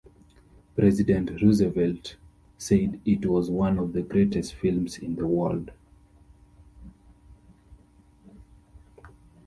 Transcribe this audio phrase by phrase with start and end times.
[0.75, 2.15] President Roosevelt
[2.57, 5.69] said it was one of the greatest films in the world.